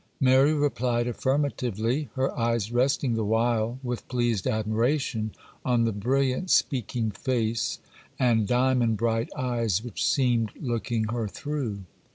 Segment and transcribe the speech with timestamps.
[0.19, 5.29] Mary replied affirmatively, her eyes resting the while, with pleased admiration,
[5.63, 7.77] on the brilliant speaking face
[8.17, 11.81] and diamond bright eyes which seemed looking her through.